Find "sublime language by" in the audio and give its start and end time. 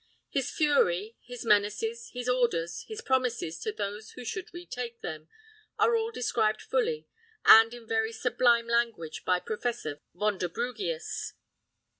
8.11-9.39